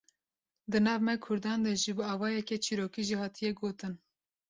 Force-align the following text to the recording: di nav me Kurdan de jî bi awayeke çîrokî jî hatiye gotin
di 0.71 0.79
nav 0.85 0.99
me 1.07 1.13
Kurdan 1.25 1.59
de 1.65 1.71
jî 1.81 1.91
bi 1.97 2.03
awayeke 2.13 2.57
çîrokî 2.65 3.01
jî 3.07 3.15
hatiye 3.21 3.51
gotin 3.59 3.93